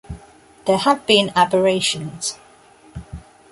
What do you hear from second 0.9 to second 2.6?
been aberrations.